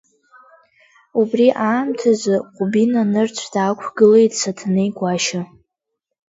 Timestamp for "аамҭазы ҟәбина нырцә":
1.67-3.45